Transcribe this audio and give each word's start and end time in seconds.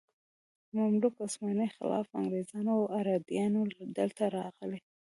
مملوک، 0.75 1.13
عثماني 1.25 1.67
خلافت، 1.75 2.11
انګریزان 2.21 2.65
او 2.75 2.81
اردنیان 2.97 3.53
دلته 3.97 4.23
راغلي. 4.35 4.79